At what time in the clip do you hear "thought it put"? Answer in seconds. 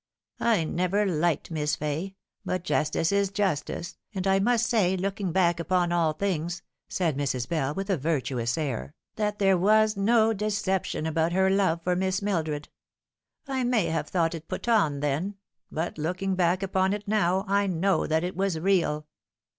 14.07-14.67